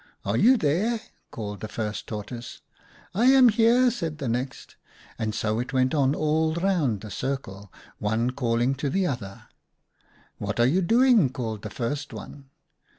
"'Are 0.25 0.35
you 0.35 0.57
there?' 0.57 0.99
called 1.31 1.59
the 1.59 1.67
first 1.67 2.07
Tortoise. 2.07 2.61
"'I 3.13 3.25
am 3.25 3.49
here,' 3.49 3.91
said 3.91 4.17
the 4.17 4.27
next, 4.27 4.75
and 5.19 5.35
so 5.35 5.59
it 5.59 5.73
went 5.73 5.93
on 5.93 6.15
all 6.15 6.55
round 6.55 7.01
the 7.01 7.11
circle, 7.11 7.71
one 7.99 8.31
calling 8.31 8.73
to 8.77 8.89
the 8.89 9.05
other. 9.05 9.43
"'What 10.39 10.59
are 10.59 10.65
you 10.65 10.81
doing?' 10.81 11.29
called 11.29 11.61
the 11.61 11.69
first 11.69 12.13
one. 12.13 12.49